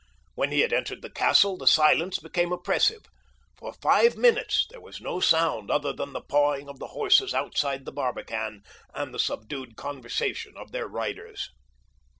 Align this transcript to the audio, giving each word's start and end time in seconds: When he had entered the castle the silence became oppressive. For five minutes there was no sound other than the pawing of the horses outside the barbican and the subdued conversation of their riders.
When 0.33 0.51
he 0.51 0.61
had 0.61 0.73
entered 0.73 1.03
the 1.03 1.11
castle 1.11 1.57
the 1.59 1.67
silence 1.67 2.17
became 2.17 2.51
oppressive. 2.51 3.03
For 3.59 3.71
five 3.71 4.17
minutes 4.17 4.65
there 4.71 4.81
was 4.81 4.99
no 4.99 5.19
sound 5.19 5.69
other 5.69 5.93
than 5.93 6.11
the 6.11 6.21
pawing 6.23 6.67
of 6.67 6.79
the 6.79 6.87
horses 6.97 7.35
outside 7.35 7.85
the 7.85 7.91
barbican 7.91 8.63
and 8.95 9.13
the 9.13 9.19
subdued 9.19 9.75
conversation 9.75 10.57
of 10.57 10.71
their 10.71 10.87
riders. 10.87 11.51